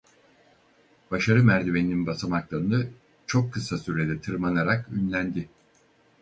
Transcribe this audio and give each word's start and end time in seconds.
Başarı 1.11 1.43
merdiveninin 1.43 2.07
basamaklarını 2.07 2.87
çok 3.27 3.53
kısa 3.53 3.77
sürede 3.77 4.21
tırmanarak 4.21 4.89
ünlendi. 4.95 5.49